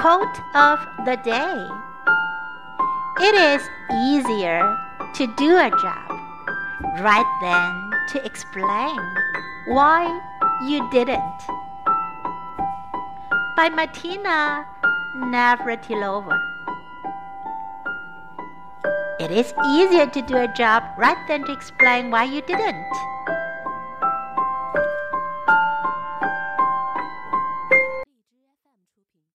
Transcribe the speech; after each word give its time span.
Quote 0.00 0.40
of 0.54 0.78
the 1.04 1.16
day 1.16 1.68
It 3.20 3.34
is 3.34 3.68
easier 3.92 4.64
to 5.12 5.26
do 5.36 5.58
a 5.58 5.68
job 5.68 6.08
right 7.04 7.30
than 7.42 7.90
to 8.08 8.24
explain 8.24 8.96
why 9.66 10.08
you 10.62 10.88
didn't. 10.90 11.40
By 13.58 13.68
Martina 13.68 14.64
Navratilova. 15.18 16.40
It 19.20 19.30
is 19.30 19.52
easier 19.76 20.06
to 20.06 20.22
do 20.22 20.38
a 20.38 20.48
job 20.48 20.82
right 20.96 21.28
than 21.28 21.44
to 21.44 21.52
explain 21.52 22.10
why 22.10 22.24
you 22.24 22.40
didn't. 22.40 23.19